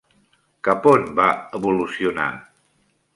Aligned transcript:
Cap 0.67 0.87
on 0.91 1.05
va 1.19 1.27
evolucionar? 1.59 2.29